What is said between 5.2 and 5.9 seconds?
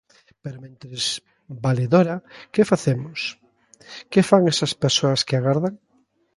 que agardan?